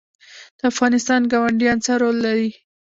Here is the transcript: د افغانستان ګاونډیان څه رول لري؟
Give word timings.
د 0.57 0.59
افغانستان 0.71 1.21
ګاونډیان 1.33 1.77
څه 1.85 1.93
رول 2.01 2.17
لري؟ 2.25 2.49